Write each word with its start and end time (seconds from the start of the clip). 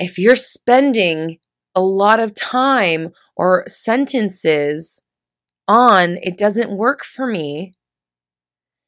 if 0.00 0.18
you're 0.18 0.36
spending 0.36 1.38
a 1.74 1.82
lot 1.82 2.18
of 2.18 2.34
time 2.34 3.10
or 3.36 3.64
sentences 3.68 5.00
on 5.68 6.18
it 6.22 6.36
doesn't 6.36 6.76
work 6.76 7.04
for 7.04 7.26
me, 7.26 7.74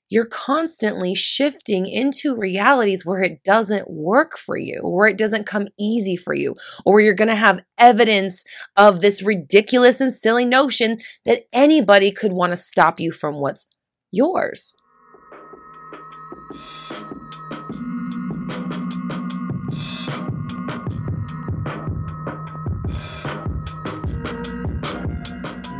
you're 0.08 0.26
constantly 0.26 1.14
shifting 1.14 1.86
into 1.86 2.36
realities 2.36 3.06
where 3.06 3.22
it 3.22 3.42
doesn't 3.44 3.90
work 3.90 4.36
for 4.36 4.58
you, 4.58 4.80
where 4.82 5.06
it 5.06 5.16
doesn't 5.16 5.46
come 5.46 5.68
easy 5.78 6.16
for 6.16 6.34
you, 6.34 6.54
or 6.84 7.00
you're 7.00 7.14
going 7.14 7.28
to 7.28 7.34
have 7.34 7.64
evidence 7.78 8.44
of 8.76 9.00
this 9.00 9.22
ridiculous 9.22 10.00
and 10.00 10.12
silly 10.12 10.44
notion 10.44 10.98
that 11.24 11.44
anybody 11.52 12.10
could 12.10 12.32
want 12.32 12.52
to 12.52 12.58
stop 12.58 13.00
you 13.00 13.10
from 13.10 13.36
what's 13.36 13.66
yours. 14.10 14.74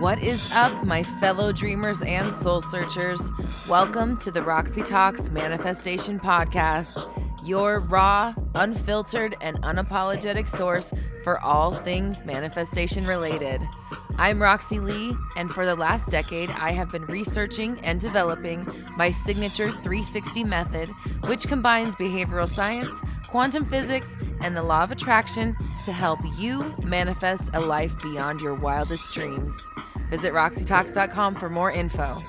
What 0.03 0.21
is 0.21 0.45
up, 0.51 0.85
my 0.85 1.05
fellow 1.05 1.53
dreamers 1.53 2.03
and 2.03 2.35
soul 2.35 2.61
searchers? 2.61 3.23
Welcome 3.69 4.17
to 4.17 4.33
the 4.33 4.43
Roxy 4.43 4.83
Talks 4.83 5.31
Manifestation 5.31 6.19
Podcast, 6.19 7.09
your 7.47 7.79
raw, 7.79 8.35
unfiltered, 8.57 9.37
and 9.41 9.63
unapologetic 9.63 10.49
source 10.49 10.93
for 11.23 11.39
all 11.39 11.73
things 11.73 12.25
manifestation 12.25 13.07
related. 13.07 13.63
I'm 14.19 14.43
Roxy 14.43 14.81
Lee, 14.81 15.17
and 15.37 15.49
for 15.53 15.65
the 15.65 15.77
last 15.77 16.11
decade, 16.11 16.51
I 16.51 16.73
have 16.73 16.91
been 16.91 17.07
researching 17.07 17.79
and 17.85 18.01
developing 18.01 18.67
my 18.97 19.13
signature 19.13 19.71
360 19.71 20.43
method, 20.43 20.89
which 21.27 21.47
combines 21.47 21.95
behavioral 21.95 22.49
science, 22.49 23.01
quantum 23.29 23.65
physics, 23.65 24.17
and 24.41 24.57
the 24.57 24.65
law 24.65 24.83
of 24.83 24.91
attraction 24.91 25.57
to 25.85 25.93
help 25.93 26.19
you 26.37 26.75
manifest 26.83 27.51
a 27.55 27.61
life 27.61 27.95
beyond 28.03 28.41
your 28.41 28.55
wildest 28.55 29.15
dreams. 29.15 29.71
Visit 30.13 30.35
RoxyTalks.com 30.35 31.37
for 31.37 31.49
more 31.49 31.71
info. 31.71 32.23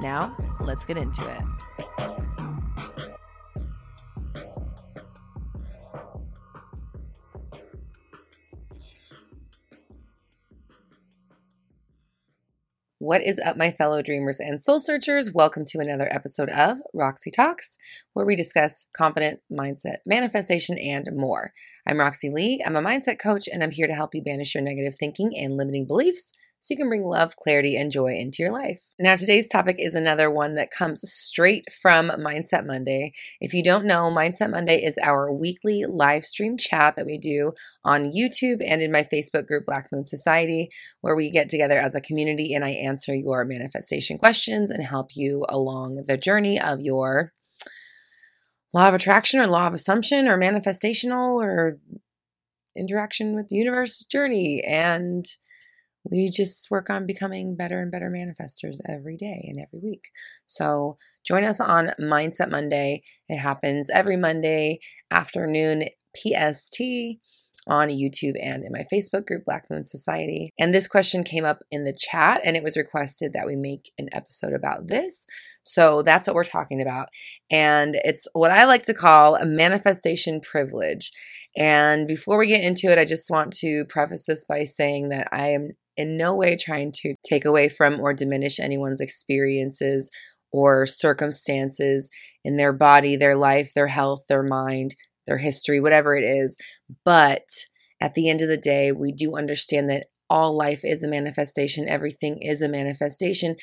Now, 0.00 0.36
let's 0.60 0.84
get 0.84 0.96
into 0.96 1.24
it. 1.24 1.40
What 12.98 13.22
is 13.22 13.38
up, 13.38 13.56
my 13.56 13.70
fellow 13.70 14.02
dreamers 14.02 14.40
and 14.40 14.60
soul 14.60 14.80
searchers? 14.80 15.32
Welcome 15.32 15.64
to 15.66 15.78
another 15.78 16.08
episode 16.12 16.50
of 16.50 16.78
Roxy 16.92 17.30
Talks, 17.30 17.76
where 18.14 18.26
we 18.26 18.34
discuss 18.34 18.86
confidence, 18.92 19.46
mindset, 19.48 19.98
manifestation, 20.04 20.76
and 20.76 21.06
more. 21.14 21.52
I'm 21.86 22.00
Roxy 22.00 22.30
Lee. 22.30 22.60
I'm 22.66 22.74
a 22.74 22.82
mindset 22.82 23.20
coach, 23.20 23.46
and 23.46 23.62
I'm 23.62 23.70
here 23.70 23.86
to 23.86 23.94
help 23.94 24.12
you 24.12 24.24
banish 24.24 24.56
your 24.56 24.64
negative 24.64 24.96
thinking 24.98 25.38
and 25.38 25.56
limiting 25.56 25.86
beliefs 25.86 26.32
so 26.60 26.72
you 26.72 26.78
can 26.78 26.88
bring 26.88 27.04
love, 27.04 27.36
clarity, 27.36 27.76
and 27.76 27.90
joy 27.90 28.14
into 28.14 28.42
your 28.42 28.52
life. 28.52 28.82
Now, 28.98 29.14
today's 29.14 29.48
topic 29.48 29.76
is 29.78 29.94
another 29.94 30.30
one 30.30 30.56
that 30.56 30.70
comes 30.70 31.02
straight 31.10 31.64
from 31.72 32.08
Mindset 32.08 32.66
Monday. 32.66 33.12
If 33.40 33.54
you 33.54 33.62
don't 33.62 33.84
know, 33.84 34.12
Mindset 34.14 34.50
Monday 34.50 34.82
is 34.82 34.98
our 34.98 35.32
weekly 35.32 35.84
live 35.84 36.24
stream 36.24 36.56
chat 36.56 36.96
that 36.96 37.06
we 37.06 37.16
do 37.16 37.52
on 37.84 38.10
YouTube 38.10 38.62
and 38.66 38.82
in 38.82 38.90
my 38.90 39.02
Facebook 39.02 39.46
group, 39.46 39.66
Black 39.66 39.88
Moon 39.92 40.04
Society, 40.04 40.68
where 41.00 41.14
we 41.14 41.30
get 41.30 41.48
together 41.48 41.78
as 41.78 41.94
a 41.94 42.00
community 42.00 42.54
and 42.54 42.64
I 42.64 42.70
answer 42.70 43.14
your 43.14 43.44
manifestation 43.44 44.18
questions 44.18 44.70
and 44.70 44.84
help 44.84 45.10
you 45.14 45.46
along 45.48 46.02
the 46.06 46.16
journey 46.16 46.60
of 46.60 46.80
your 46.80 47.32
law 48.74 48.88
of 48.88 48.94
attraction 48.94 49.40
or 49.40 49.46
law 49.46 49.66
of 49.66 49.74
assumption 49.74 50.28
or 50.28 50.38
manifestational 50.38 51.40
or 51.42 51.78
interaction 52.76 53.34
with 53.34 53.48
the 53.48 53.56
universe 53.56 54.04
journey 54.04 54.62
and 54.66 55.24
we 56.10 56.30
just 56.30 56.70
work 56.70 56.90
on 56.90 57.06
becoming 57.06 57.56
better 57.56 57.80
and 57.80 57.90
better 57.90 58.10
manifestors 58.10 58.76
every 58.88 59.16
day 59.16 59.46
and 59.48 59.58
every 59.60 59.80
week. 59.82 60.10
So 60.46 60.98
join 61.24 61.44
us 61.44 61.60
on 61.60 61.92
Mindset 62.00 62.50
Monday. 62.50 63.02
It 63.28 63.38
happens 63.38 63.90
every 63.90 64.16
Monday 64.16 64.80
afternoon 65.10 65.84
PST 66.16 66.80
on 67.68 67.88
YouTube 67.88 68.34
and 68.42 68.64
in 68.64 68.72
my 68.72 68.84
Facebook 68.92 69.26
group, 69.26 69.44
Black 69.44 69.66
Moon 69.70 69.84
Society. 69.84 70.52
And 70.58 70.72
this 70.72 70.88
question 70.88 71.22
came 71.22 71.44
up 71.44 71.58
in 71.70 71.84
the 71.84 71.92
chat 71.96 72.40
and 72.44 72.56
it 72.56 72.62
was 72.62 72.76
requested 72.76 73.34
that 73.34 73.46
we 73.46 73.56
make 73.56 73.92
an 73.98 74.08
episode 74.12 74.54
about 74.54 74.88
this. 74.88 75.26
So 75.62 76.02
that's 76.02 76.26
what 76.26 76.34
we're 76.34 76.44
talking 76.44 76.80
about. 76.80 77.08
And 77.50 78.00
it's 78.04 78.26
what 78.32 78.50
I 78.50 78.64
like 78.64 78.84
to 78.84 78.94
call 78.94 79.36
a 79.36 79.44
manifestation 79.44 80.40
privilege. 80.40 81.12
And 81.56 82.06
before 82.06 82.38
we 82.38 82.46
get 82.46 82.64
into 82.64 82.90
it, 82.90 82.98
I 82.98 83.04
just 83.04 83.30
want 83.30 83.52
to 83.58 83.84
preface 83.88 84.24
this 84.26 84.44
by 84.44 84.64
saying 84.64 85.10
that 85.10 85.28
I 85.30 85.48
am 85.48 85.72
in 85.98 86.16
no 86.16 86.34
way 86.34 86.56
trying 86.56 86.92
to 86.92 87.14
take 87.28 87.44
away 87.44 87.68
from 87.68 88.00
or 88.00 88.14
diminish 88.14 88.58
anyone's 88.58 89.00
experiences 89.00 90.10
or 90.52 90.86
circumstances 90.86 92.08
in 92.44 92.56
their 92.56 92.72
body, 92.72 93.16
their 93.16 93.36
life, 93.36 93.72
their 93.74 93.88
health, 93.88 94.22
their 94.28 94.44
mind, 94.44 94.94
their 95.26 95.38
history, 95.38 95.80
whatever 95.80 96.14
it 96.14 96.24
is. 96.24 96.56
But 97.04 97.42
at 98.00 98.14
the 98.14 98.30
end 98.30 98.40
of 98.40 98.48
the 98.48 98.56
day, 98.56 98.92
we 98.92 99.12
do 99.12 99.36
understand 99.36 99.90
that 99.90 100.06
all 100.30 100.56
life 100.56 100.84
is 100.84 101.02
a 101.02 101.08
manifestation, 101.08 101.88
everything 101.88 102.38
is 102.40 102.62
a 102.62 102.68
manifestation. 102.68 103.56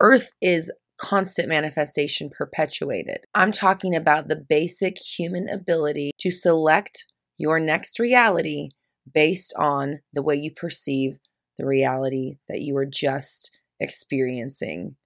Earth 0.00 0.32
is 0.40 0.72
constant 0.98 1.48
manifestation 1.48 2.30
perpetuated. 2.30 3.18
I'm 3.34 3.52
talking 3.52 3.94
about 3.94 4.28
the 4.28 4.42
basic 4.48 4.96
human 4.98 5.48
ability 5.48 6.12
to 6.20 6.30
select 6.30 7.04
your 7.36 7.60
next 7.60 7.98
reality 7.98 8.70
based 9.12 9.52
on 9.58 10.00
the 10.12 10.22
way 10.22 10.36
you 10.36 10.50
perceive 10.54 11.18
the 11.58 11.66
reality 11.66 12.34
that 12.48 12.60
you 12.60 12.76
are 12.76 12.86
just 12.86 13.58
experiencing. 13.80 14.96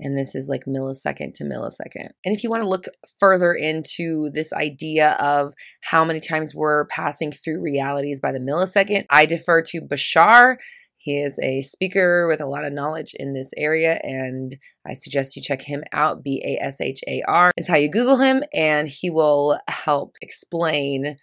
And 0.00 0.18
this 0.18 0.34
is 0.34 0.48
like 0.48 0.64
millisecond 0.66 1.34
to 1.36 1.44
millisecond. 1.44 2.10
And 2.24 2.34
if 2.34 2.42
you 2.42 2.50
want 2.50 2.62
to 2.62 2.68
look 2.68 2.86
further 3.20 3.54
into 3.54 4.30
this 4.32 4.52
idea 4.52 5.12
of 5.12 5.54
how 5.82 6.04
many 6.04 6.18
times 6.18 6.54
we're 6.54 6.86
passing 6.86 7.30
through 7.30 7.62
realities 7.62 8.20
by 8.20 8.32
the 8.32 8.40
millisecond, 8.40 9.04
I 9.10 9.26
defer 9.26 9.62
to 9.62 9.80
Bashar. 9.80 10.56
He 10.96 11.20
is 11.20 11.38
a 11.40 11.62
speaker 11.62 12.28
with 12.28 12.40
a 12.40 12.46
lot 12.46 12.64
of 12.64 12.72
knowledge 12.72 13.12
in 13.14 13.32
this 13.32 13.52
area, 13.56 13.98
and 14.04 14.56
I 14.86 14.94
suggest 14.94 15.34
you 15.34 15.42
check 15.42 15.62
him 15.62 15.82
out. 15.92 16.22
B 16.22 16.40
A 16.44 16.64
S 16.64 16.80
H 16.80 17.00
A 17.08 17.22
R 17.26 17.50
is 17.56 17.66
how 17.66 17.76
you 17.76 17.90
Google 17.90 18.18
him, 18.18 18.42
and 18.54 18.86
he 18.86 19.10
will 19.10 19.58
help 19.68 20.16
explain 20.22 21.16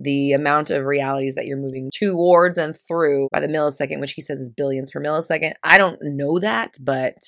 the 0.00 0.32
amount 0.32 0.70
of 0.70 0.86
realities 0.86 1.34
that 1.34 1.44
you're 1.44 1.58
moving 1.58 1.90
towards 1.94 2.56
and 2.56 2.74
through 2.88 3.28
by 3.30 3.40
the 3.40 3.48
millisecond, 3.48 4.00
which 4.00 4.12
he 4.12 4.22
says 4.22 4.40
is 4.40 4.50
billions 4.50 4.90
per 4.90 5.00
millisecond. 5.00 5.52
I 5.62 5.76
don't 5.76 5.98
know 6.02 6.38
that, 6.38 6.70
but 6.80 7.18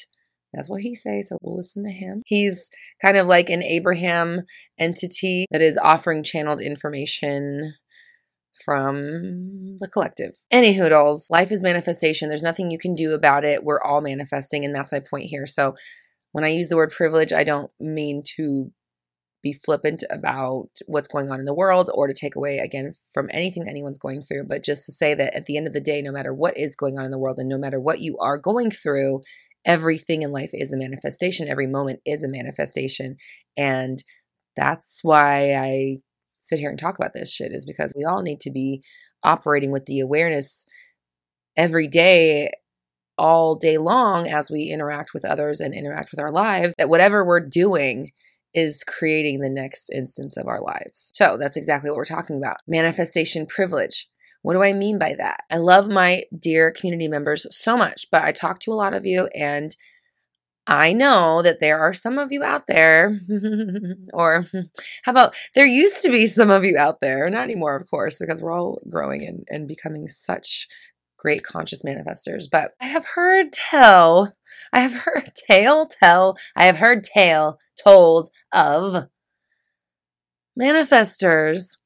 that's 0.55 0.71
what 0.71 0.81
he 0.81 0.94
says, 0.94 1.28
so 1.28 1.37
we'll 1.43 1.56
listen 1.56 1.84
to 1.84 1.91
him. 1.91 2.22
He's 2.27 2.71
kind 3.00 3.16
of 3.16 3.27
like 3.27 3.50
an 3.50 3.62
Abraham 3.62 4.43
entity 4.78 5.47
that 5.50 5.61
is 5.61 5.78
offering 5.78 6.22
channeled 6.22 6.61
information 6.61 7.75
from 8.65 9.77
the 9.78 9.88
collective. 9.88 10.32
Any 10.50 10.75
hoodles, 10.75 11.28
life 11.31 11.53
is 11.53 11.62
manifestation. 11.62 12.28
There's 12.28 12.43
nothing 12.43 12.71
you 12.71 12.78
can 12.78 12.94
do 12.94 13.12
about 13.12 13.44
it. 13.44 13.65
We're 13.65 13.82
all 13.82 14.00
manifesting, 14.00 14.65
and 14.65 14.75
that's 14.75 14.93
my 14.93 15.00
point 15.00 15.25
here. 15.25 15.47
So 15.47 15.75
when 16.32 16.44
I 16.44 16.49
use 16.49 16.69
the 16.69 16.77
word 16.77 16.91
privilege, 16.91 17.32
I 17.32 17.44
don't 17.44 17.71
mean 17.78 18.22
to 18.37 18.72
be 19.43 19.53
flippant 19.53 20.05
about 20.11 20.69
what's 20.87 21.09
going 21.09 21.31
on 21.31 21.41
in 21.41 21.45
the 21.45 21.55
world 21.55 21.91
or 21.93 22.07
to 22.07 22.15
take 22.15 22.37
away 22.37 22.59
again 22.59 22.93
from 23.13 23.29
anything 23.33 23.67
anyone's 23.69 23.99
going 23.99 24.23
through, 24.23 24.45
but 24.45 24.63
just 24.63 24.87
to 24.87 24.93
say 24.93 25.15
that 25.15 25.35
at 25.35 25.47
the 25.47 25.57
end 25.57 25.67
of 25.67 25.73
the 25.73 25.81
day, 25.81 26.01
no 26.01 26.13
matter 26.13 26.33
what 26.33 26.57
is 26.57 26.77
going 26.77 26.99
on 26.99 27.05
in 27.05 27.11
the 27.11 27.19
world 27.19 27.39
and 27.39 27.49
no 27.49 27.59
matter 27.59 27.81
what 27.81 28.01
you 28.01 28.17
are 28.19 28.39
going 28.39 28.71
through, 28.71 29.21
everything 29.65 30.23
in 30.23 30.31
life 30.31 30.51
is 30.53 30.73
a 30.73 30.77
manifestation. 30.77 31.49
Every 31.49 31.67
moment 31.67 32.01
is 32.07 32.23
a 32.23 32.29
manifestation. 32.29 33.17
And 33.57 34.03
that's 34.57 35.01
why 35.03 35.55
I 35.55 35.97
sit 36.39 36.59
here 36.59 36.71
and 36.71 36.79
talk 36.79 36.97
about 36.97 37.13
this 37.15 37.33
shit, 37.33 37.53
is 37.53 37.65
because 37.65 37.95
we 37.97 38.05
all 38.05 38.23
need 38.23 38.41
to 38.43 38.51
be 38.51 38.83
operating 39.25 39.71
with 39.71 39.87
the 39.87 40.00
awareness 40.00 40.65
every 41.56 41.87
day 41.87 42.50
all 43.19 43.55
day 43.55 43.79
long 43.79 44.27
as 44.27 44.50
we 44.50 44.65
interact 44.65 45.12
with 45.15 45.25
others 45.25 45.61
and 45.61 45.75
interact 45.75 46.11
with 46.11 46.19
our 46.19 46.33
lives 46.33 46.75
that 46.79 46.88
whatever 46.88 47.25
we're 47.25 47.41
doing 47.41 48.11
is 48.54 48.84
creating 48.84 49.40
the 49.40 49.49
next 49.49 49.90
instance 49.90 50.37
of 50.37 50.46
our 50.46 50.60
lives. 50.60 51.10
So 51.14 51.37
that's 51.38 51.56
exactly 51.56 51.90
what 51.90 51.96
we're 51.96 52.04
talking 52.04 52.37
about 52.37 52.56
manifestation 52.66 53.46
privilege. 53.46 54.08
What 54.43 54.54
do 54.54 54.62
I 54.62 54.72
mean 54.72 54.99
by 54.99 55.14
that? 55.19 55.44
I 55.50 55.56
love 55.58 55.88
my 55.88 56.25
dear 56.37 56.70
community 56.70 57.08
members 57.08 57.46
so 57.50 57.76
much, 57.76 58.06
but 58.10 58.22
I 58.22 58.32
talk 58.32 58.58
to 58.60 58.72
a 58.72 58.75
lot 58.75 58.94
of 58.94 59.06
you 59.06 59.28
and 59.34 59.75
I 60.66 60.93
know 60.93 61.43
that 61.43 61.58
there 61.58 61.81
are 61.81 61.93
some 61.93 62.19
of 62.19 62.31
you 62.31 62.44
out 62.44 62.69
there, 62.69 63.20
or 64.12 64.44
how 65.02 65.12
about 65.12 65.34
there 65.54 65.66
used 65.66 66.02
to 66.02 66.08
be 66.08 66.26
some 66.26 66.50
of 66.50 66.64
you 66.64 66.78
out 66.78 67.00
there, 67.00 67.28
not 67.31 67.43
anymore, 67.43 67.75
of 67.75 67.90
course, 67.90 68.19
because 68.20 68.40
we're 68.40 68.52
all 68.52 68.81
growing 68.88 69.26
and, 69.26 69.44
and 69.49 69.66
becoming 69.66 70.06
such 70.06 70.69
great 71.23 71.45
conscious 71.45 71.83
manifestors. 71.85 72.45
But 72.51 72.73
I 72.81 72.87
have 72.87 73.07
heard 73.15 73.53
tell, 73.53 74.35
I 74.73 74.81
have 74.81 75.03
heard 75.05 75.31
tale 75.49 75.87
tell, 75.87 76.37
I 76.57 76.65
have 76.65 76.79
heard 76.79 77.05
tale 77.05 77.59
told 77.83 78.29
of 78.53 79.09
manifestors 80.61 81.79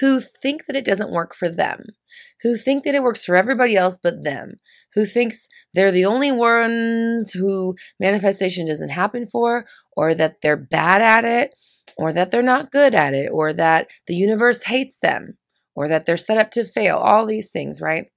who 0.00 0.20
think 0.20 0.66
that 0.66 0.76
it 0.76 0.84
doesn't 0.84 1.10
work 1.10 1.34
for 1.34 1.48
them, 1.48 1.84
who 2.42 2.56
think 2.56 2.84
that 2.84 2.94
it 2.94 3.02
works 3.02 3.24
for 3.24 3.36
everybody 3.36 3.76
else 3.76 3.98
but 4.02 4.22
them, 4.22 4.54
who 4.94 5.04
thinks 5.04 5.48
they're 5.74 5.90
the 5.90 6.04
only 6.04 6.30
ones 6.30 7.32
who 7.32 7.74
manifestation 7.98 8.66
doesn't 8.66 8.90
happen 8.90 9.26
for, 9.26 9.64
or 9.96 10.14
that 10.14 10.36
they're 10.42 10.56
bad 10.56 11.02
at 11.02 11.24
it, 11.24 11.54
or 11.96 12.12
that 12.12 12.30
they're 12.30 12.42
not 12.42 12.72
good 12.72 12.94
at 12.94 13.14
it, 13.14 13.30
or 13.32 13.52
that 13.52 13.88
the 14.06 14.14
universe 14.14 14.64
hates 14.64 14.98
them, 14.98 15.36
or 15.74 15.88
that 15.88 16.06
they're 16.06 16.16
set 16.16 16.38
up 16.38 16.50
to 16.52 16.64
fail, 16.64 16.96
all 16.96 17.26
these 17.26 17.50
things, 17.50 17.80
right? 17.80 18.11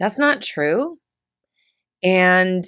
That's 0.00 0.18
not 0.18 0.42
true. 0.42 0.96
And 2.02 2.64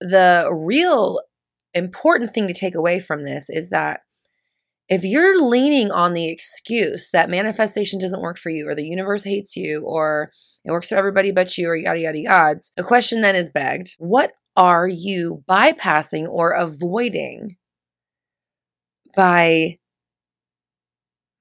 the 0.00 0.48
real 0.50 1.20
important 1.74 2.32
thing 2.32 2.46
to 2.48 2.54
take 2.54 2.74
away 2.74 3.00
from 3.00 3.24
this 3.24 3.50
is 3.50 3.70
that 3.70 4.00
if 4.88 5.02
you're 5.02 5.42
leaning 5.42 5.90
on 5.90 6.12
the 6.12 6.30
excuse 6.30 7.10
that 7.12 7.30
manifestation 7.30 7.98
doesn't 7.98 8.20
work 8.20 8.38
for 8.38 8.50
you 8.50 8.68
or 8.68 8.74
the 8.74 8.86
universe 8.86 9.24
hates 9.24 9.56
you 9.56 9.82
or 9.84 10.30
it 10.64 10.70
works 10.70 10.90
for 10.90 10.96
everybody 10.96 11.32
but 11.32 11.56
you 11.58 11.68
or 11.68 11.76
yada 11.76 12.00
yada 12.00 12.18
yada, 12.18 12.60
the 12.76 12.82
question 12.82 13.20
then 13.20 13.34
is 13.34 13.50
begged 13.50 13.94
what 13.98 14.32
are 14.56 14.86
you 14.86 15.42
bypassing 15.48 16.28
or 16.28 16.50
avoiding 16.50 17.56
by 19.16 19.78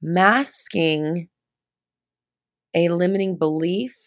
masking 0.02 1.30
a 2.76 2.90
limiting 2.90 3.38
belief, 3.38 4.03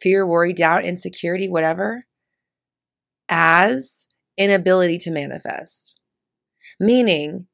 fear, 0.00 0.26
worry, 0.26 0.52
doubt, 0.52 0.84
insecurity, 0.84 1.48
whatever, 1.48 2.04
as 3.28 4.06
inability 4.36 4.98
to 4.98 5.10
manifest. 5.10 5.98
Meaning, 6.80 7.46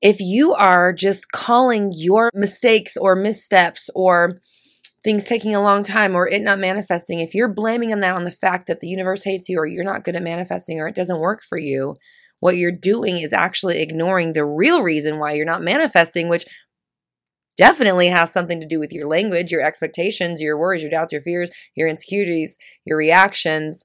if 0.00 0.20
you 0.20 0.54
are 0.54 0.92
just 0.92 1.32
calling 1.32 1.92
your 1.94 2.30
mistakes 2.34 2.96
or 2.96 3.14
missteps 3.14 3.90
or 3.94 4.40
things 5.02 5.24
taking 5.24 5.54
a 5.54 5.62
long 5.62 5.84
time 5.84 6.14
or 6.14 6.28
it 6.28 6.42
not 6.42 6.58
manifesting, 6.58 7.20
if 7.20 7.34
you're 7.34 7.52
blaming 7.52 7.92
on 7.92 8.00
that 8.00 8.14
on 8.14 8.24
the 8.24 8.30
fact 8.30 8.66
that 8.66 8.80
the 8.80 8.88
universe 8.88 9.24
hates 9.24 9.48
you 9.48 9.58
or 9.58 9.66
you're 9.66 9.84
not 9.84 10.04
good 10.04 10.16
at 10.16 10.22
manifesting 10.22 10.80
or 10.80 10.88
it 10.88 10.94
doesn't 10.94 11.20
work 11.20 11.42
for 11.42 11.58
you, 11.58 11.94
what 12.40 12.56
you're 12.56 12.72
doing 12.72 13.18
is 13.18 13.32
actually 13.32 13.80
ignoring 13.80 14.32
the 14.32 14.44
real 14.44 14.82
reason 14.82 15.18
why 15.18 15.32
you're 15.32 15.46
not 15.46 15.62
manifesting, 15.62 16.28
which 16.28 16.44
definitely 17.56 18.08
has 18.08 18.32
something 18.32 18.60
to 18.60 18.66
do 18.66 18.78
with 18.78 18.92
your 18.92 19.08
language, 19.08 19.50
your 19.50 19.62
expectations, 19.62 20.40
your 20.40 20.58
worries, 20.58 20.82
your 20.82 20.90
doubts, 20.90 21.12
your 21.12 21.22
fears, 21.22 21.50
your 21.74 21.88
insecurities, 21.88 22.58
your 22.84 22.98
reactions, 22.98 23.84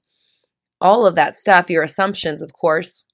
all 0.80 1.06
of 1.06 1.14
that 1.14 1.34
stuff, 1.34 1.70
your 1.70 1.82
assumptions, 1.82 2.42
of 2.42 2.52
course. 2.52 3.04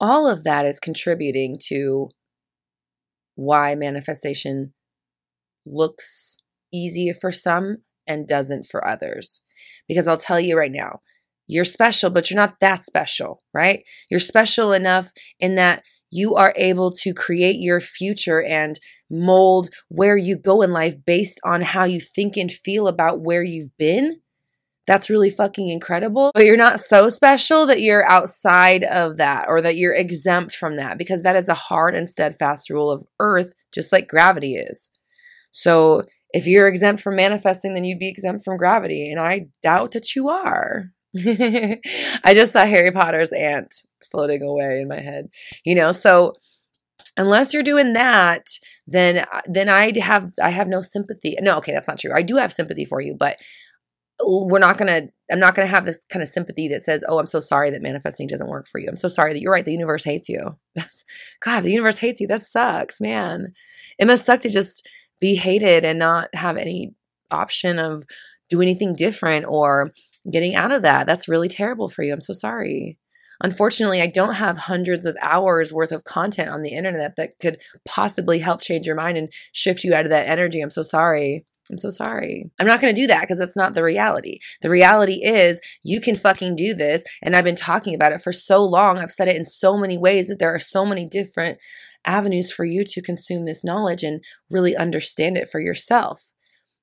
All 0.00 0.28
of 0.28 0.42
that 0.44 0.66
is 0.66 0.80
contributing 0.80 1.58
to 1.68 2.10
why 3.34 3.74
manifestation 3.74 4.72
looks 5.64 6.38
easy 6.72 7.12
for 7.12 7.30
some 7.30 7.78
and 8.06 8.26
doesn't 8.26 8.64
for 8.64 8.86
others. 8.86 9.42
Because 9.86 10.08
I'll 10.08 10.16
tell 10.16 10.40
you 10.40 10.58
right 10.58 10.72
now, 10.72 11.00
you're 11.46 11.64
special, 11.64 12.10
but 12.10 12.30
you're 12.30 12.40
not 12.40 12.60
that 12.60 12.84
special, 12.84 13.42
right? 13.52 13.84
You're 14.10 14.20
special 14.20 14.72
enough 14.72 15.12
in 15.38 15.54
that 15.56 15.82
you 16.12 16.36
are 16.36 16.52
able 16.56 16.92
to 16.92 17.12
create 17.12 17.56
your 17.56 17.80
future 17.80 18.42
and 18.42 18.78
mold 19.10 19.70
where 19.88 20.16
you 20.16 20.36
go 20.36 20.62
in 20.62 20.70
life 20.70 20.94
based 21.04 21.40
on 21.44 21.62
how 21.62 21.84
you 21.84 22.00
think 22.00 22.36
and 22.36 22.52
feel 22.52 22.86
about 22.86 23.20
where 23.20 23.42
you've 23.42 23.76
been 23.76 24.20
that's 24.86 25.10
really 25.10 25.30
fucking 25.30 25.68
incredible. 25.68 26.32
But 26.34 26.44
you're 26.44 26.56
not 26.56 26.80
so 26.80 27.08
special 27.08 27.66
that 27.66 27.80
you're 27.80 28.08
outside 28.10 28.84
of 28.84 29.16
that 29.16 29.46
or 29.48 29.60
that 29.60 29.76
you're 29.76 29.94
exempt 29.94 30.54
from 30.54 30.76
that 30.76 30.98
because 30.98 31.22
that 31.22 31.36
is 31.36 31.48
a 31.48 31.54
hard 31.54 31.94
and 31.94 32.08
steadfast 32.08 32.68
rule 32.68 32.90
of 32.90 33.04
earth, 33.20 33.54
just 33.72 33.92
like 33.92 34.08
gravity 34.08 34.56
is. 34.56 34.90
So 35.50 36.02
if 36.30 36.46
you're 36.46 36.66
exempt 36.66 37.02
from 37.02 37.16
manifesting, 37.16 37.74
then 37.74 37.84
you'd 37.84 37.98
be 37.98 38.08
exempt 38.08 38.44
from 38.44 38.56
gravity. 38.56 39.10
And 39.10 39.20
I 39.20 39.46
doubt 39.62 39.92
that 39.92 40.16
you 40.16 40.28
are. 40.28 40.92
I 42.24 42.32
just 42.34 42.52
saw 42.52 42.64
Harry 42.64 42.90
Potter's 42.90 43.32
aunt 43.32 43.74
floating 44.10 44.42
away 44.42 44.80
in 44.80 44.88
my 44.88 45.00
head, 45.00 45.28
you 45.64 45.74
know? 45.74 45.92
So 45.92 46.34
unless 47.16 47.52
you're 47.52 47.62
doing 47.62 47.92
that, 47.92 48.46
then 48.86 49.18
uh, 49.18 49.42
then 49.46 49.68
I 49.68 49.98
have 49.98 50.32
I 50.42 50.50
have 50.50 50.68
no 50.68 50.80
sympathy. 50.80 51.36
No, 51.40 51.56
okay, 51.58 51.72
that's 51.72 51.88
not 51.88 51.98
true. 51.98 52.12
I 52.14 52.22
do 52.22 52.36
have 52.36 52.52
sympathy 52.52 52.84
for 52.84 53.00
you, 53.00 53.14
but 53.14 53.36
we're 54.24 54.58
not 54.58 54.78
to 54.78 55.08
i'm 55.30 55.40
not 55.40 55.54
to 55.54 55.66
have 55.66 55.84
this 55.84 56.04
kind 56.04 56.22
of 56.22 56.28
sympathy 56.28 56.68
that 56.68 56.82
says 56.82 57.04
oh 57.08 57.18
i'm 57.18 57.26
so 57.26 57.40
sorry 57.40 57.70
that 57.70 57.82
manifesting 57.82 58.26
doesn't 58.26 58.48
work 58.48 58.66
for 58.68 58.78
you 58.78 58.88
i'm 58.88 58.96
so 58.96 59.08
sorry 59.08 59.32
that 59.32 59.40
you're 59.40 59.52
right 59.52 59.64
the 59.64 59.72
universe 59.72 60.04
hates 60.04 60.28
you 60.28 60.56
that's 60.74 61.04
god 61.40 61.62
the 61.62 61.70
universe 61.70 61.98
hates 61.98 62.20
you 62.20 62.26
that 62.26 62.42
sucks 62.42 63.00
man 63.00 63.52
it 63.98 64.06
must 64.06 64.24
suck 64.24 64.40
to 64.40 64.50
just 64.50 64.88
be 65.20 65.34
hated 65.34 65.84
and 65.84 65.98
not 65.98 66.28
have 66.34 66.56
any 66.56 66.94
option 67.30 67.78
of 67.78 68.04
do 68.50 68.60
anything 68.60 68.94
different 68.94 69.46
or 69.48 69.92
getting 70.30 70.54
out 70.54 70.72
of 70.72 70.82
that 70.82 71.06
that's 71.06 71.28
really 71.28 71.48
terrible 71.48 71.88
for 71.88 72.02
you 72.02 72.12
i'm 72.12 72.20
so 72.20 72.32
sorry 72.32 72.98
unfortunately 73.42 74.00
i 74.00 74.06
don't 74.06 74.34
have 74.34 74.56
hundreds 74.56 75.06
of 75.06 75.16
hours 75.20 75.72
worth 75.72 75.92
of 75.92 76.04
content 76.04 76.48
on 76.48 76.62
the 76.62 76.70
internet 76.70 77.16
that 77.16 77.38
could 77.40 77.58
possibly 77.84 78.38
help 78.38 78.60
change 78.60 78.86
your 78.86 78.96
mind 78.96 79.16
and 79.16 79.32
shift 79.52 79.84
you 79.84 79.94
out 79.94 80.04
of 80.04 80.10
that 80.10 80.28
energy 80.28 80.60
i'm 80.60 80.70
so 80.70 80.82
sorry 80.82 81.44
I'm 81.70 81.78
so 81.78 81.90
sorry. 81.90 82.50
I'm 82.58 82.66
not 82.66 82.80
going 82.80 82.94
to 82.94 83.00
do 83.00 83.06
that 83.06 83.22
because 83.22 83.38
that's 83.38 83.56
not 83.56 83.74
the 83.74 83.84
reality. 83.84 84.40
The 84.62 84.70
reality 84.70 85.24
is 85.24 85.60
you 85.82 86.00
can 86.00 86.16
fucking 86.16 86.56
do 86.56 86.74
this. 86.74 87.04
And 87.22 87.36
I've 87.36 87.44
been 87.44 87.56
talking 87.56 87.94
about 87.94 88.12
it 88.12 88.20
for 88.20 88.32
so 88.32 88.64
long. 88.64 88.98
I've 88.98 89.12
said 89.12 89.28
it 89.28 89.36
in 89.36 89.44
so 89.44 89.78
many 89.78 89.96
ways 89.96 90.28
that 90.28 90.38
there 90.38 90.52
are 90.52 90.58
so 90.58 90.84
many 90.84 91.06
different 91.08 91.58
avenues 92.04 92.52
for 92.52 92.64
you 92.64 92.84
to 92.84 93.00
consume 93.00 93.44
this 93.44 93.64
knowledge 93.64 94.02
and 94.02 94.22
really 94.50 94.76
understand 94.76 95.36
it 95.36 95.48
for 95.48 95.60
yourself. 95.60 96.32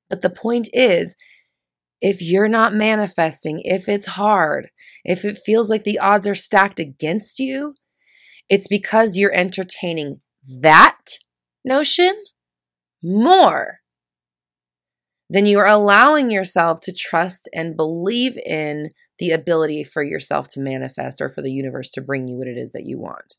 But 0.10 0.22
the 0.22 0.30
point 0.30 0.70
is, 0.72 1.16
if 2.02 2.22
you're 2.22 2.48
not 2.48 2.74
manifesting, 2.74 3.62
if 3.64 3.90
it's 3.90 4.08
hard, 4.08 4.70
if 5.04 5.26
it 5.26 5.38
feels 5.38 5.70
like 5.70 5.84
the 5.84 6.00
odds 6.00 6.28
are 6.28 6.36
stacked 6.36 6.80
against 6.80 7.40
you, 7.40 7.76
it's 8.50 8.68
because 8.68 9.18
you're 9.18 9.36
entertaining 9.36 10.22
that 10.62 11.18
notion 11.64 12.24
more 13.04 13.80
than 15.30 15.46
you 15.46 15.60
are 15.60 15.68
allowing 15.68 16.32
yourself 16.32 16.80
to 16.82 16.92
trust 16.92 17.48
and 17.54 17.78
believe 17.78 18.38
in 18.46 18.90
the 19.20 19.32
ability 19.32 19.84
for 19.84 20.04
yourself 20.04 20.48
to 20.48 20.60
manifest 20.60 21.22
or 21.22 21.30
for 21.30 21.42
the 21.42 21.52
universe 21.52 21.92
to 21.92 22.02
bring 22.02 22.28
you 22.28 22.38
what 22.38 22.48
it 22.48 22.58
is 22.58 22.72
that 22.72 22.86
you 22.86 22.98
want. 22.98 23.36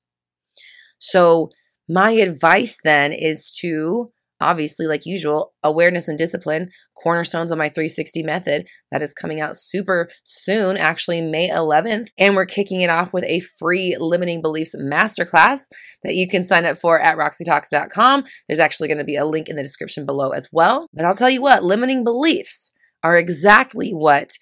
So, 0.98 1.50
my 1.88 2.12
advice 2.12 2.78
then 2.84 3.12
is 3.12 3.50
to 3.62 4.12
obviously, 4.40 4.86
like 4.86 5.06
usual, 5.06 5.52
awareness 5.62 6.08
and 6.08 6.18
discipline, 6.18 6.70
cornerstones 7.02 7.50
of 7.50 7.58
my 7.58 7.68
360 7.68 8.22
method 8.22 8.66
that 8.90 9.02
is 9.02 9.14
coming 9.14 9.40
out 9.40 9.56
super 9.56 10.08
soon, 10.24 10.76
actually 10.76 11.20
May 11.20 11.48
11th. 11.48 12.08
And 12.18 12.36
we're 12.36 12.46
kicking 12.46 12.80
it 12.80 12.90
off 12.90 13.12
with 13.12 13.24
a 13.24 13.40
free 13.40 13.96
limiting 13.98 14.42
beliefs 14.42 14.74
masterclass 14.76 15.68
that 16.02 16.14
you 16.14 16.28
can 16.28 16.44
sign 16.44 16.64
up 16.64 16.76
for 16.76 17.00
at 17.00 17.16
roxytalks.com. 17.16 18.24
There's 18.48 18.58
actually 18.58 18.88
going 18.88 18.98
to 18.98 19.04
be 19.04 19.16
a 19.16 19.24
link 19.24 19.48
in 19.48 19.56
the 19.56 19.62
description 19.62 20.06
below 20.06 20.30
as 20.30 20.48
well. 20.52 20.88
But 20.92 21.04
I'll 21.04 21.14
tell 21.14 21.30
you 21.30 21.42
what, 21.42 21.64
limiting 21.64 22.04
beliefs 22.04 22.72
are 23.02 23.16
exactly 23.16 23.90
what 23.92 24.32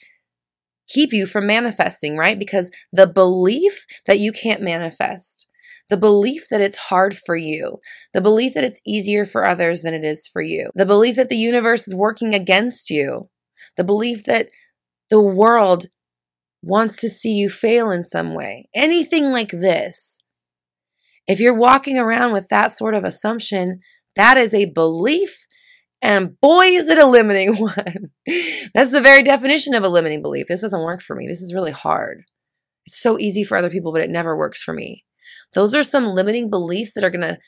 keep 0.89 1.13
you 1.13 1.27
from 1.27 1.47
manifesting, 1.47 2.17
right? 2.17 2.39
Because 2.39 2.71
the 2.93 3.07
belief 3.07 3.85
that 4.07 4.19
you 4.19 4.33
can't 4.33 4.63
manifest 4.63 5.47
the 5.89 5.97
belief 5.97 6.47
that 6.51 6.61
it's 6.61 6.77
hard 6.77 7.17
for 7.17 7.37
you, 7.37 7.79
the 8.13 8.21
belief 8.21 8.55
that 8.55 8.65
it's 8.65 8.81
easier 8.87 9.25
for 9.25 9.45
others 9.45 9.83
than 9.83 9.95
it 9.95 10.05
is 10.05 10.29
for 10.29 10.43
you, 10.43 10.71
the 10.75 10.87
belief 10.87 11.17
that 11.17 11.29
the 11.29 11.37
universe 11.37 11.89
is 11.89 11.95
working 11.95 12.35
against 12.35 12.91
you, 12.91 13.29
the 13.77 13.85
belief 13.85 14.25
that 14.25 14.49
the 15.11 15.21
world 15.21 15.87
wants 16.63 17.01
to 17.01 17.09
see 17.09 17.33
you 17.33 17.49
fail 17.49 17.91
in 17.91 18.03
some 18.03 18.35
way, 18.35 18.69
anything 18.75 19.31
like 19.31 19.51
this. 19.51 20.19
If 21.27 21.41
you're 21.41 21.55
walking 21.55 21.99
around 21.99 22.33
with 22.33 22.49
that 22.49 22.73
sort 22.73 22.95
of 22.95 23.05
assumption, 23.05 23.81
that 24.17 24.37
is 24.37 24.55
a 24.55 24.67
belief. 24.67 25.47
And 26.01 26.41
boy, 26.41 26.67
is 26.67 26.89
it 26.89 26.99
a 26.99 27.07
limiting 27.07 27.57
one. 27.59 28.11
That's 28.75 28.93
the 28.93 29.01
very 29.01 29.23
definition 29.23 29.75
of 29.75 29.85
a 29.85 29.89
limiting 29.89 30.23
belief. 30.23 30.47
This 30.49 30.63
doesn't 30.63 30.83
work 30.83 31.03
for 31.03 31.15
me. 31.17 31.27
This 31.27 31.43
is 31.43 31.55
really 31.55 31.73
hard. 31.73 32.25
It's 32.87 33.01
so 33.01 33.19
easy 33.19 33.45
for 33.45 33.57
other 33.57 33.71
people, 33.71 33.93
but 33.93 34.03
it 34.03 34.11
never 34.11 34.37
works 34.37 34.63
for 34.63 34.73
me. 34.73 35.05
Those 35.55 35.75
are 35.75 35.83
some 35.83 36.07
limiting 36.07 36.51
beliefs 36.51 36.95
that 36.95 37.05
are 37.05 37.11
going 37.11 37.23
to 37.23 37.39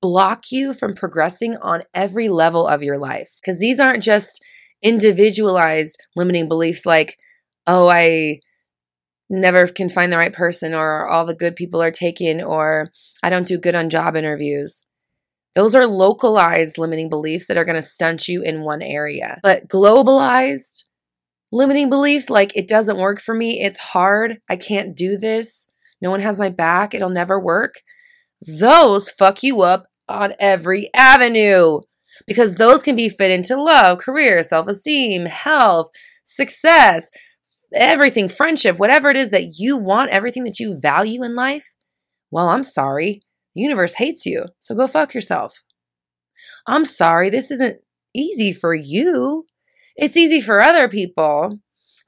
block 0.00 0.50
you 0.50 0.72
from 0.72 0.94
progressing 0.94 1.56
on 1.60 1.82
every 1.94 2.28
level 2.28 2.66
of 2.66 2.82
your 2.82 2.98
life. 2.98 3.38
Because 3.40 3.58
these 3.58 3.78
aren't 3.78 4.02
just 4.02 4.42
individualized 4.82 5.98
limiting 6.16 6.48
beliefs 6.48 6.86
like, 6.86 7.16
oh, 7.66 7.88
I 7.88 8.38
never 9.28 9.66
can 9.66 9.88
find 9.88 10.12
the 10.12 10.16
right 10.16 10.32
person, 10.32 10.74
or 10.74 11.06
all 11.06 11.24
the 11.24 11.34
good 11.34 11.54
people 11.54 11.80
are 11.80 11.90
taken, 11.90 12.40
or 12.40 12.90
I 13.22 13.30
don't 13.30 13.46
do 13.46 13.58
good 13.58 13.74
on 13.74 13.90
job 13.90 14.16
interviews. 14.16 14.82
Those 15.54 15.74
are 15.74 15.86
localized 15.86 16.78
limiting 16.78 17.08
beliefs 17.08 17.46
that 17.46 17.56
are 17.56 17.64
going 17.64 17.76
to 17.76 17.82
stunt 17.82 18.28
you 18.28 18.42
in 18.42 18.62
one 18.62 18.82
area. 18.82 19.38
But 19.42 19.68
globalized 19.68 20.84
limiting 21.52 21.90
beliefs 21.90 22.30
like 22.30 22.56
it 22.56 22.68
doesn't 22.68 22.98
work 22.98 23.20
for 23.20 23.34
me, 23.34 23.60
it's 23.60 23.78
hard, 23.78 24.38
I 24.48 24.56
can't 24.56 24.96
do 24.96 25.16
this, 25.18 25.68
no 26.00 26.10
one 26.10 26.20
has 26.20 26.38
my 26.38 26.48
back, 26.48 26.94
it'll 26.94 27.10
never 27.10 27.38
work. 27.38 27.82
Those 28.46 29.10
fuck 29.10 29.42
you 29.42 29.62
up 29.62 29.86
on 30.08 30.34
every 30.40 30.90
avenue 30.94 31.80
because 32.26 32.56
those 32.56 32.82
can 32.82 32.96
be 32.96 33.08
fit 33.08 33.30
into 33.30 33.60
love, 33.60 33.98
career, 33.98 34.42
self 34.42 34.66
esteem, 34.66 35.26
health, 35.26 35.90
success, 36.24 37.10
everything, 37.74 38.28
friendship, 38.28 38.78
whatever 38.78 39.08
it 39.08 39.16
is 39.16 39.30
that 39.30 39.58
you 39.58 39.76
want, 39.76 40.10
everything 40.10 40.44
that 40.44 40.58
you 40.58 40.78
value 40.80 41.22
in 41.22 41.34
life. 41.34 41.74
Well, 42.30 42.48
I'm 42.48 42.62
sorry. 42.62 43.20
The 43.54 43.62
universe 43.62 43.94
hates 43.94 44.24
you. 44.26 44.46
So 44.58 44.74
go 44.74 44.86
fuck 44.86 45.14
yourself. 45.14 45.62
I'm 46.66 46.84
sorry. 46.84 47.30
This 47.30 47.50
isn't 47.50 47.80
easy 48.14 48.52
for 48.52 48.74
you. 48.74 49.44
It's 49.96 50.16
easy 50.16 50.40
for 50.40 50.60
other 50.60 50.88
people, 50.88 51.58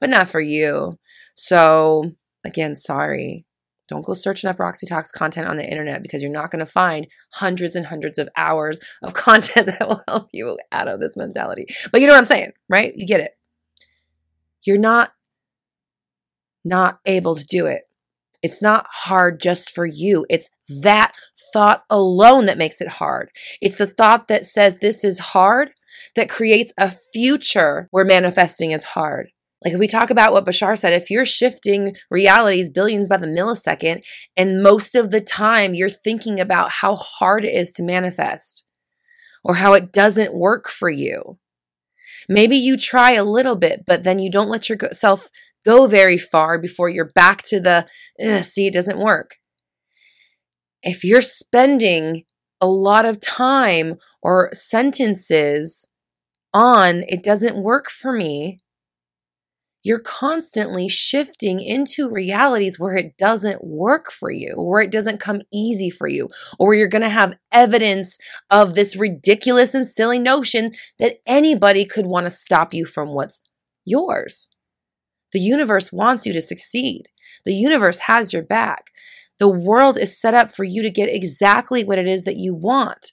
but 0.00 0.10
not 0.10 0.28
for 0.28 0.40
you. 0.40 0.98
So, 1.34 2.10
again, 2.44 2.76
sorry. 2.76 3.44
Don't 3.88 4.04
go 4.04 4.14
searching 4.14 4.48
up 4.48 4.58
Roxy 4.58 4.86
Talks 4.86 5.10
content 5.10 5.48
on 5.48 5.56
the 5.56 5.68
internet 5.68 6.02
because 6.02 6.22
you're 6.22 6.30
not 6.30 6.50
going 6.50 6.64
to 6.64 6.70
find 6.70 7.06
hundreds 7.34 7.76
and 7.76 7.86
hundreds 7.86 8.18
of 8.18 8.28
hours 8.36 8.80
of 9.02 9.14
content 9.14 9.66
that 9.66 9.88
will 9.88 10.02
help 10.08 10.28
you 10.32 10.56
out 10.70 10.88
of 10.88 11.00
this 11.00 11.16
mentality. 11.16 11.66
But 11.90 12.00
you 12.00 12.06
know 12.06 12.12
what 12.12 12.20
I'm 12.20 12.24
saying, 12.24 12.52
right? 12.68 12.92
You 12.96 13.06
get 13.06 13.20
it. 13.20 13.32
You're 14.64 14.78
not 14.78 15.12
not 16.64 17.00
able 17.06 17.34
to 17.34 17.44
do 17.44 17.66
it. 17.66 17.82
It's 18.42 18.62
not 18.62 18.86
hard 18.90 19.40
just 19.40 19.72
for 19.72 19.86
you. 19.86 20.26
It's 20.28 20.50
that 20.82 21.12
thought 21.52 21.84
alone 21.88 22.46
that 22.46 22.58
makes 22.58 22.80
it 22.80 22.88
hard. 22.88 23.30
It's 23.60 23.78
the 23.78 23.86
thought 23.86 24.28
that 24.28 24.46
says 24.46 24.78
this 24.78 25.04
is 25.04 25.18
hard 25.18 25.70
that 26.16 26.28
creates 26.28 26.72
a 26.76 26.92
future 27.12 27.88
where 27.90 28.04
manifesting 28.04 28.72
is 28.72 28.84
hard. 28.84 29.30
Like 29.64 29.74
if 29.74 29.78
we 29.78 29.86
talk 29.86 30.10
about 30.10 30.32
what 30.32 30.44
Bashar 30.44 30.76
said, 30.76 30.92
if 30.92 31.08
you're 31.08 31.24
shifting 31.24 31.94
realities 32.10 32.70
billions 32.70 33.08
by 33.08 33.16
the 33.16 33.26
millisecond, 33.26 34.02
and 34.36 34.62
most 34.62 34.94
of 34.94 35.10
the 35.10 35.20
time 35.20 35.74
you're 35.74 35.88
thinking 35.88 36.40
about 36.40 36.70
how 36.70 36.96
hard 36.96 37.44
it 37.44 37.54
is 37.54 37.70
to 37.72 37.82
manifest 37.82 38.64
or 39.44 39.56
how 39.56 39.72
it 39.72 39.92
doesn't 39.92 40.34
work 40.34 40.68
for 40.68 40.90
you. 40.90 41.38
Maybe 42.28 42.56
you 42.56 42.76
try 42.76 43.12
a 43.12 43.24
little 43.24 43.56
bit, 43.56 43.84
but 43.86 44.04
then 44.04 44.18
you 44.18 44.30
don't 44.30 44.48
let 44.48 44.68
yourself 44.68 45.28
go 45.64 45.86
very 45.86 46.18
far 46.18 46.58
before 46.58 46.88
you're 46.88 47.12
back 47.14 47.42
to 47.42 47.60
the, 47.60 47.86
eh, 48.18 48.42
see, 48.42 48.66
it 48.66 48.74
doesn't 48.74 48.98
work. 48.98 49.36
If 50.82 51.04
you're 51.04 51.22
spending 51.22 52.24
a 52.60 52.66
lot 52.66 53.04
of 53.04 53.20
time 53.20 53.96
or 54.22 54.50
sentences 54.52 55.86
on, 56.52 57.04
it 57.08 57.22
doesn't 57.22 57.56
work 57.56 57.90
for 57.90 58.12
me, 58.12 58.60
you're 59.82 59.98
constantly 59.98 60.88
shifting 60.88 61.60
into 61.60 62.10
realities 62.10 62.78
where 62.78 62.96
it 62.96 63.16
doesn't 63.18 63.64
work 63.64 64.12
for 64.12 64.30
you, 64.30 64.54
where 64.56 64.80
it 64.80 64.92
doesn't 64.92 65.20
come 65.20 65.42
easy 65.52 65.90
for 65.90 66.06
you, 66.06 66.28
or 66.58 66.74
you're 66.74 66.88
going 66.88 67.02
to 67.02 67.08
have 67.08 67.36
evidence 67.50 68.16
of 68.50 68.74
this 68.74 68.96
ridiculous 68.96 69.74
and 69.74 69.86
silly 69.86 70.18
notion 70.18 70.72
that 70.98 71.16
anybody 71.26 71.84
could 71.84 72.06
want 72.06 72.26
to 72.26 72.30
stop 72.30 72.72
you 72.72 72.86
from 72.86 73.08
what's 73.08 73.40
yours. 73.84 74.48
The 75.32 75.40
universe 75.40 75.92
wants 75.92 76.26
you 76.26 76.32
to 76.32 76.42
succeed. 76.42 77.08
The 77.44 77.54
universe 77.54 78.00
has 78.00 78.32
your 78.32 78.42
back. 78.42 78.86
The 79.38 79.48
world 79.48 79.98
is 79.98 80.20
set 80.20 80.34
up 80.34 80.52
for 80.52 80.62
you 80.62 80.82
to 80.82 80.90
get 80.90 81.12
exactly 81.12 81.82
what 81.82 81.98
it 81.98 82.06
is 82.06 82.22
that 82.24 82.36
you 82.36 82.54
want. 82.54 83.12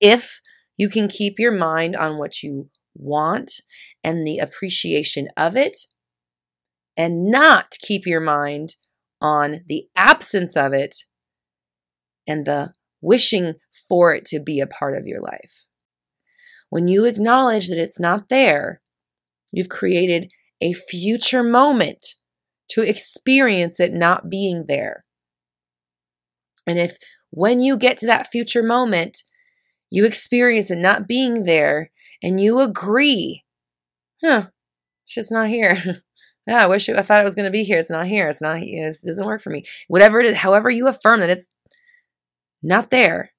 If 0.00 0.40
you 0.76 0.88
can 0.88 1.08
keep 1.08 1.40
your 1.40 1.50
mind 1.50 1.96
on 1.96 2.18
what 2.18 2.42
you 2.42 2.68
want 2.94 3.60
and 4.02 4.26
the 4.26 4.38
appreciation 4.38 5.28
of 5.36 5.56
it, 5.56 5.78
and 6.96 7.30
not 7.30 7.76
keep 7.80 8.06
your 8.06 8.20
mind 8.20 8.76
on 9.20 9.60
the 9.66 9.88
absence 9.96 10.56
of 10.56 10.72
it 10.72 11.04
and 12.26 12.44
the 12.44 12.72
wishing 13.00 13.54
for 13.88 14.14
it 14.14 14.24
to 14.26 14.40
be 14.40 14.60
a 14.60 14.66
part 14.66 14.96
of 14.96 15.06
your 15.06 15.20
life. 15.20 15.66
When 16.70 16.88
you 16.88 17.04
acknowledge 17.04 17.68
that 17.68 17.82
it's 17.82 18.00
not 18.00 18.28
there, 18.28 18.82
you've 19.52 19.68
created 19.68 20.30
a 20.60 20.72
future 20.72 21.42
moment 21.42 22.16
to 22.70 22.82
experience 22.82 23.80
it 23.80 23.92
not 23.92 24.28
being 24.28 24.66
there. 24.68 25.04
And 26.66 26.78
if 26.78 26.98
when 27.30 27.60
you 27.60 27.76
get 27.76 27.96
to 27.98 28.06
that 28.06 28.26
future 28.26 28.62
moment, 28.62 29.22
you 29.90 30.04
experience 30.04 30.70
it 30.70 30.78
not 30.78 31.08
being 31.08 31.44
there 31.44 31.90
and 32.22 32.40
you 32.40 32.60
agree, 32.60 33.44
huh, 34.22 34.48
shit's 35.06 35.30
not 35.30 35.48
here. 35.48 36.02
yeah, 36.46 36.62
I 36.62 36.66
wish 36.66 36.88
it, 36.88 36.96
I 36.96 37.02
thought 37.02 37.20
it 37.20 37.24
was 37.24 37.34
going 37.34 37.46
to 37.46 37.50
be 37.50 37.64
here. 37.64 37.78
It's 37.78 37.90
not 37.90 38.06
here. 38.06 38.28
It's 38.28 38.42
not, 38.42 38.62
it 38.62 38.96
doesn't 39.04 39.26
work 39.26 39.40
for 39.40 39.50
me. 39.50 39.64
Whatever 39.88 40.20
it 40.20 40.26
is, 40.26 40.36
however 40.38 40.70
you 40.70 40.88
affirm 40.88 41.20
that 41.20 41.30
it's 41.30 41.48
not 42.62 42.90
there, 42.90 43.32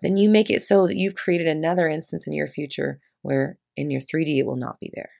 then 0.00 0.16
you 0.16 0.28
make 0.28 0.50
it 0.50 0.62
so 0.62 0.86
that 0.86 0.96
you've 0.96 1.14
created 1.14 1.46
another 1.46 1.88
instance 1.88 2.26
in 2.26 2.32
your 2.32 2.48
future 2.48 2.98
where 3.22 3.58
in 3.76 3.90
your 3.90 4.00
3D 4.00 4.38
it 4.38 4.46
will 4.46 4.56
not 4.56 4.80
be 4.80 4.90
there. 4.94 5.10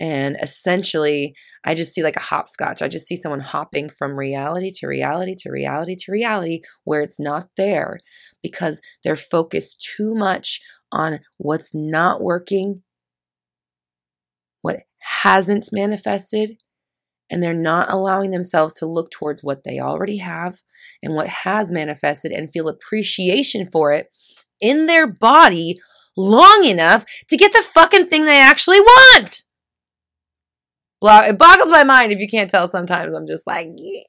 And 0.00 0.36
essentially, 0.40 1.34
I 1.64 1.74
just 1.74 1.92
see 1.92 2.02
like 2.02 2.16
a 2.16 2.20
hopscotch. 2.20 2.82
I 2.82 2.88
just 2.88 3.06
see 3.06 3.16
someone 3.16 3.40
hopping 3.40 3.88
from 3.88 4.18
reality 4.18 4.70
to 4.76 4.86
reality 4.86 5.34
to 5.40 5.50
reality 5.50 5.96
to 5.96 6.12
reality 6.12 6.60
where 6.84 7.00
it's 7.00 7.18
not 7.18 7.48
there 7.56 7.98
because 8.42 8.80
they're 9.02 9.16
focused 9.16 9.80
too 9.96 10.14
much 10.14 10.60
on 10.92 11.20
what's 11.36 11.74
not 11.74 12.22
working, 12.22 12.82
what 14.62 14.80
hasn't 14.98 15.68
manifested, 15.72 16.58
and 17.30 17.42
they're 17.42 17.54
not 17.54 17.90
allowing 17.90 18.30
themselves 18.30 18.74
to 18.74 18.86
look 18.86 19.10
towards 19.10 19.42
what 19.42 19.64
they 19.64 19.78
already 19.78 20.18
have 20.18 20.62
and 21.02 21.14
what 21.14 21.28
has 21.28 21.70
manifested 21.70 22.32
and 22.32 22.50
feel 22.50 22.68
appreciation 22.68 23.66
for 23.66 23.92
it 23.92 24.08
in 24.60 24.86
their 24.86 25.06
body 25.06 25.78
long 26.16 26.64
enough 26.64 27.04
to 27.28 27.36
get 27.36 27.52
the 27.52 27.62
fucking 27.62 28.08
thing 28.08 28.24
they 28.24 28.40
actually 28.40 28.80
want. 28.80 29.44
It 31.00 31.38
boggles 31.38 31.70
my 31.70 31.84
mind 31.84 32.10
if 32.10 32.18
you 32.18 32.26
can't 32.26 32.50
tell 32.50 32.66
sometimes. 32.66 33.14
I'm 33.14 33.26
just 33.26 33.46
like, 33.46 33.68
yeah, 33.76 34.00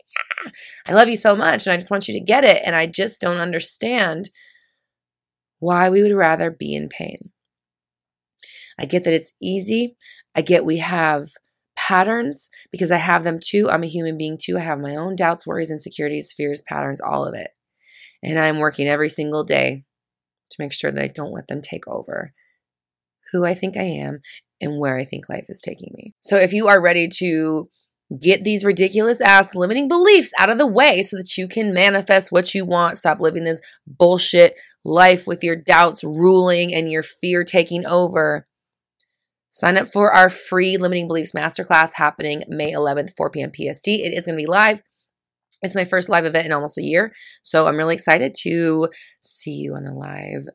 I 0.88 0.94
love 0.94 1.08
you 1.08 1.18
so 1.18 1.36
much 1.36 1.68
and 1.68 1.74
I 1.74 1.78
just 1.78 1.92
want 1.92 2.08
you 2.08 2.16
to 2.16 2.26
get 2.26 2.44
it. 2.44 2.64
And 2.66 2.76
I 2.76 2.88
just 2.88 3.22
don't 3.22 3.38
understand 3.38 4.32
why 5.60 5.90
we 5.90 6.02
would 6.02 6.14
rather 6.14 6.50
be 6.50 6.74
in 6.74 6.90
pain. 6.90 7.30
I 8.80 8.86
get 8.86 9.04
that 9.04 9.14
it's 9.14 9.34
easy. 9.42 9.96
I 10.36 10.42
get 10.42 10.66
we 10.66 10.78
have 10.78 11.30
patterns 11.76 12.50
because 12.72 12.92
I 12.92 12.98
have 12.98 13.24
them 13.24 13.40
too. 13.44 13.70
I'm 13.70 13.84
a 13.84 13.88
human 13.88 14.18
being 14.18 14.38
too. 14.42 14.58
I 14.58 14.62
have 14.62 14.80
my 14.80 14.96
own 14.96 15.16
doubts, 15.16 15.46
worries, 15.46 15.72
insecurities, 15.72 16.34
fears, 16.36 16.62
patterns, 16.62 17.02
all 17.02 17.26
of 17.26 17.36
it. 17.36 17.52
And 18.24 18.40
I'm 18.40 18.60
working 18.60 18.88
every 18.88 19.10
single 19.10 19.44
day 19.44 19.86
to 20.52 20.56
make 20.60 20.74
sure 20.74 20.92
that 20.92 21.04
I 21.04 21.08
don't 21.08 21.34
let 21.34 21.48
them 21.48 21.62
take 21.62 21.88
over 21.88 22.34
who 23.32 23.46
I 23.46 23.54
think 23.54 23.78
I 23.78 23.84
am 23.84 24.20
and 24.60 24.80
where 24.80 24.98
I 24.98 25.06
think 25.06 25.30
life 25.30 25.46
is 25.50 25.62
taking 25.62 25.94
me. 25.96 26.16
So 26.22 26.36
if 26.36 26.54
you 26.54 26.68
are 26.68 26.82
ready 26.82 27.08
to 27.20 27.70
get 28.20 28.44
these 28.44 28.66
ridiculous 28.66 29.22
ass 29.22 29.54
limiting 29.54 29.88
beliefs 29.88 30.32
out 30.38 30.50
of 30.50 30.58
the 30.58 30.68
way 30.68 31.04
so 31.04 31.18
that 31.18 31.38
you 31.38 31.48
can 31.48 31.74
manifest 31.74 32.32
what 32.32 32.54
you 32.54 32.66
want, 32.66 32.98
stop 32.98 33.20
living 33.20 33.44
this 33.44 33.62
bullshit 33.88 34.56
life 34.84 35.28
with 35.28 35.44
your 35.44 35.56
doubts 35.56 36.04
ruling 36.04 36.74
and 36.74 36.92
your 36.92 37.04
fear 37.04 37.44
taking 37.44 37.86
over. 37.86 38.48
Sign 39.52 39.78
up 39.78 39.88
for 39.88 40.14
our 40.14 40.30
free 40.30 40.78
limiting 40.78 41.08
beliefs 41.08 41.32
masterclass 41.34 41.94
happening 41.96 42.44
May 42.48 42.72
11th, 42.72 43.12
4 43.18 43.32
p.m. 43.32 43.52
PST. 43.52 43.88
It 43.88 44.14
is 44.14 44.26
going 44.26 44.38
to 44.38 44.42
be 44.42 44.48
live. 44.48 44.84
It's 45.62 45.76
my 45.76 45.86
first 45.86 46.08
live 46.08 46.26
event 46.26 46.46
in 46.46 46.52
almost 46.52 46.78
a 46.78 46.84
year. 46.84 47.14
So 47.42 47.68
I'm 47.68 47.78
really 47.78 47.96
excited 47.96 48.36
to 48.44 48.90
see 49.22 49.52
you 49.52 49.76
on 49.76 49.84
the 49.84 49.94
live 49.94 50.48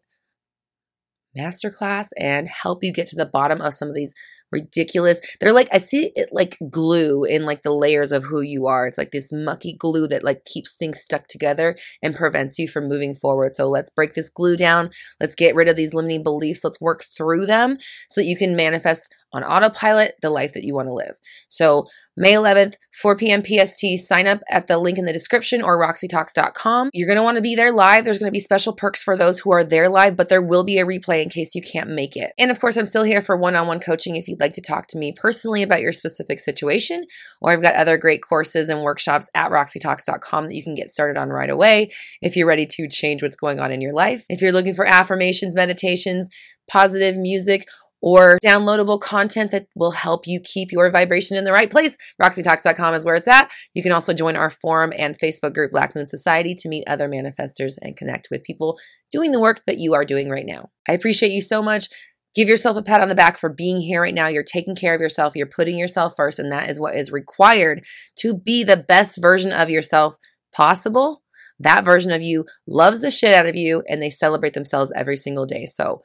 masterclass 1.36 2.08
and 2.18 2.48
help 2.48 2.84
you 2.84 2.92
get 2.92 3.08
to 3.08 3.16
the 3.16 3.26
bottom 3.26 3.60
of 3.60 3.74
some 3.74 3.88
of 3.88 3.94
these 3.94 4.14
ridiculous. 4.54 5.20
They're 5.40 5.52
like 5.52 5.68
I 5.72 5.78
see 5.78 6.12
it 6.14 6.30
like 6.32 6.56
glue 6.70 7.24
in 7.24 7.44
like 7.44 7.62
the 7.62 7.72
layers 7.72 8.12
of 8.12 8.24
who 8.24 8.40
you 8.40 8.66
are. 8.66 8.86
It's 8.86 8.98
like 8.98 9.10
this 9.10 9.32
mucky 9.32 9.74
glue 9.74 10.06
that 10.08 10.24
like 10.24 10.44
keeps 10.44 10.76
things 10.76 11.00
stuck 11.00 11.26
together 11.26 11.76
and 12.02 12.14
prevents 12.14 12.58
you 12.58 12.68
from 12.68 12.88
moving 12.88 13.14
forward. 13.14 13.54
So 13.54 13.68
let's 13.68 13.90
break 13.90 14.14
this 14.14 14.30
glue 14.30 14.56
down. 14.56 14.90
Let's 15.20 15.34
get 15.34 15.54
rid 15.54 15.68
of 15.68 15.76
these 15.76 15.92
limiting 15.92 16.22
beliefs. 16.22 16.62
Let's 16.62 16.80
work 16.80 17.02
through 17.04 17.46
them 17.46 17.78
so 18.08 18.20
that 18.20 18.26
you 18.26 18.36
can 18.36 18.54
manifest 18.56 19.12
on 19.32 19.42
autopilot 19.42 20.14
the 20.22 20.30
life 20.30 20.52
that 20.52 20.62
you 20.62 20.74
want 20.74 20.86
to 20.86 20.94
live. 20.94 21.16
So 21.48 21.86
May 22.16 22.32
11th, 22.34 22.76
4 22.92 23.16
p.m. 23.16 23.42
PST. 23.42 23.84
Sign 23.98 24.28
up 24.28 24.40
at 24.48 24.68
the 24.68 24.78
link 24.78 24.98
in 24.98 25.04
the 25.04 25.12
description 25.12 25.62
or 25.62 25.80
roxytalks.com. 25.80 26.90
You're 26.92 27.08
going 27.08 27.16
to 27.16 27.24
want 27.24 27.36
to 27.36 27.42
be 27.42 27.56
there 27.56 27.72
live. 27.72 28.04
There's 28.04 28.18
going 28.18 28.28
to 28.28 28.32
be 28.32 28.40
special 28.40 28.72
perks 28.72 29.02
for 29.02 29.16
those 29.16 29.40
who 29.40 29.52
are 29.52 29.64
there 29.64 29.88
live, 29.88 30.16
but 30.16 30.28
there 30.28 30.42
will 30.42 30.62
be 30.62 30.78
a 30.78 30.86
replay 30.86 31.22
in 31.22 31.28
case 31.28 31.56
you 31.56 31.62
can't 31.62 31.90
make 31.90 32.16
it. 32.16 32.32
And 32.38 32.52
of 32.52 32.60
course, 32.60 32.76
I'm 32.76 32.86
still 32.86 33.02
here 33.02 33.20
for 33.20 33.36
one 33.36 33.56
on 33.56 33.66
one 33.66 33.80
coaching 33.80 34.14
if 34.14 34.28
you'd 34.28 34.40
like 34.44 34.54
to 34.54 34.60
talk 34.60 34.86
to 34.88 34.98
me 34.98 35.12
personally 35.12 35.62
about 35.62 35.80
your 35.80 35.92
specific 35.92 36.38
situation, 36.38 37.04
or 37.40 37.52
I've 37.52 37.62
got 37.62 37.74
other 37.74 37.96
great 37.96 38.22
courses 38.22 38.68
and 38.68 38.82
workshops 38.82 39.30
at 39.34 39.50
roxytalks.com 39.50 40.48
that 40.48 40.54
you 40.54 40.62
can 40.62 40.74
get 40.74 40.90
started 40.90 41.18
on 41.18 41.30
right 41.30 41.50
away 41.50 41.90
if 42.20 42.36
you're 42.36 42.46
ready 42.46 42.66
to 42.66 42.88
change 42.88 43.22
what's 43.22 43.36
going 43.36 43.58
on 43.58 43.72
in 43.72 43.80
your 43.80 43.94
life. 43.94 44.24
If 44.28 44.42
you're 44.42 44.52
looking 44.52 44.74
for 44.74 44.86
affirmations, 44.86 45.54
meditations, 45.54 46.28
positive 46.70 47.16
music, 47.16 47.66
or 48.06 48.38
downloadable 48.44 49.00
content 49.00 49.50
that 49.50 49.66
will 49.74 49.92
help 49.92 50.26
you 50.26 50.38
keep 50.38 50.70
your 50.70 50.90
vibration 50.90 51.38
in 51.38 51.44
the 51.44 51.52
right 51.52 51.70
place. 51.70 51.96
RoxyTalks.com 52.20 52.92
is 52.92 53.02
where 53.02 53.14
it's 53.14 53.26
at. 53.26 53.50
You 53.72 53.82
can 53.82 53.92
also 53.92 54.12
join 54.12 54.36
our 54.36 54.50
forum 54.50 54.92
and 54.98 55.18
Facebook 55.18 55.54
group, 55.54 55.72
Black 55.72 55.96
Moon 55.96 56.06
Society, 56.06 56.54
to 56.56 56.68
meet 56.68 56.84
other 56.86 57.08
manifestors 57.08 57.78
and 57.80 57.96
connect 57.96 58.28
with 58.30 58.44
people 58.44 58.78
doing 59.10 59.32
the 59.32 59.40
work 59.40 59.62
that 59.66 59.78
you 59.78 59.94
are 59.94 60.04
doing 60.04 60.28
right 60.28 60.44
now. 60.44 60.68
I 60.86 60.92
appreciate 60.92 61.32
you 61.32 61.40
so 61.40 61.62
much. 61.62 61.88
Give 62.34 62.48
yourself 62.48 62.76
a 62.76 62.82
pat 62.82 63.00
on 63.00 63.08
the 63.08 63.14
back 63.14 63.36
for 63.36 63.48
being 63.48 63.80
here 63.80 64.02
right 64.02 64.14
now. 64.14 64.26
You're 64.26 64.42
taking 64.42 64.74
care 64.74 64.94
of 64.94 65.00
yourself. 65.00 65.36
You're 65.36 65.46
putting 65.46 65.78
yourself 65.78 66.14
first, 66.16 66.38
and 66.38 66.50
that 66.50 66.68
is 66.68 66.80
what 66.80 66.96
is 66.96 67.12
required 67.12 67.84
to 68.16 68.34
be 68.34 68.64
the 68.64 68.76
best 68.76 69.20
version 69.20 69.52
of 69.52 69.70
yourself 69.70 70.16
possible. 70.52 71.22
That 71.60 71.84
version 71.84 72.10
of 72.10 72.22
you 72.22 72.44
loves 72.66 73.00
the 73.00 73.12
shit 73.12 73.34
out 73.34 73.46
of 73.46 73.54
you, 73.54 73.84
and 73.88 74.02
they 74.02 74.10
celebrate 74.10 74.54
themselves 74.54 74.92
every 74.96 75.16
single 75.16 75.46
day. 75.46 75.66
So 75.66 76.00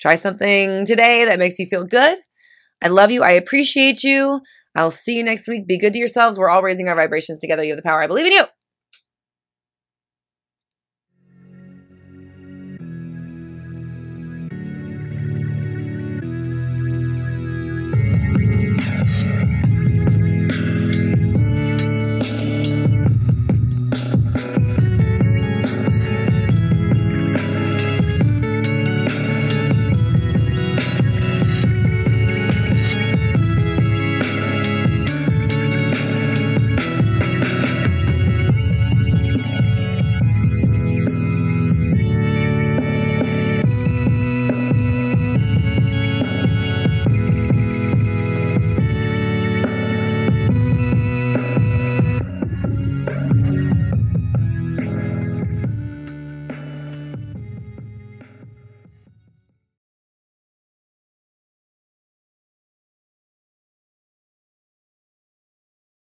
try 0.00 0.16
something 0.16 0.84
today 0.84 1.24
that 1.24 1.38
makes 1.38 1.58
you 1.60 1.66
feel 1.66 1.84
good. 1.84 2.18
I 2.82 2.88
love 2.88 3.12
you. 3.12 3.22
I 3.22 3.30
appreciate 3.32 4.02
you. 4.02 4.40
I'll 4.74 4.90
see 4.90 5.16
you 5.16 5.22
next 5.22 5.46
week. 5.46 5.68
Be 5.68 5.78
good 5.78 5.92
to 5.92 5.98
yourselves. 5.98 6.38
We're 6.38 6.48
all 6.48 6.62
raising 6.62 6.88
our 6.88 6.96
vibrations 6.96 7.38
together. 7.38 7.62
You 7.62 7.70
have 7.70 7.76
the 7.76 7.82
power. 7.82 8.02
I 8.02 8.08
believe 8.08 8.26
in 8.26 8.32
you. 8.32 8.44